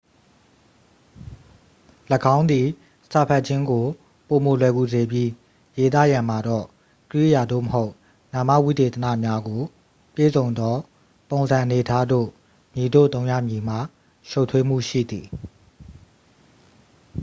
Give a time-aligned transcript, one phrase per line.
[2.35, 2.67] ၎င်းသည်
[3.11, 3.85] စာဖတ်ခြင်းကို
[4.27, 5.29] ပိုမိုလွယ်ကူစေပြီး
[5.79, 6.65] ရေးသားရန်မှာတော့
[7.11, 7.91] ကြိယာ သို့မဟုတ်
[8.33, 9.61] နာမဝိသေသနများကို
[10.15, 10.75] ပြည့်စုံသော
[11.29, 12.27] ပုံစံအနေအထားသို့
[12.73, 13.79] မည်သို့သုံးရမည်မှာ
[14.29, 15.27] ရှုပ်ထွေးမှုရှိသည်